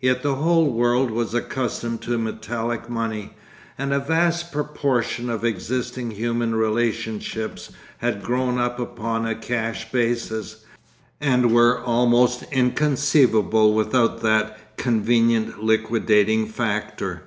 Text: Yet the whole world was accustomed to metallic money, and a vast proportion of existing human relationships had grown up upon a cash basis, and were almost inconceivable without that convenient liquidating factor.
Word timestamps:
Yet 0.00 0.22
the 0.22 0.36
whole 0.36 0.70
world 0.70 1.10
was 1.10 1.34
accustomed 1.34 2.00
to 2.02 2.16
metallic 2.16 2.88
money, 2.88 3.32
and 3.76 3.92
a 3.92 3.98
vast 3.98 4.52
proportion 4.52 5.28
of 5.28 5.44
existing 5.44 6.12
human 6.12 6.54
relationships 6.54 7.72
had 7.98 8.22
grown 8.22 8.56
up 8.56 8.78
upon 8.78 9.26
a 9.26 9.34
cash 9.34 9.90
basis, 9.90 10.58
and 11.20 11.52
were 11.52 11.80
almost 11.80 12.44
inconceivable 12.52 13.74
without 13.74 14.20
that 14.22 14.76
convenient 14.76 15.60
liquidating 15.64 16.46
factor. 16.46 17.24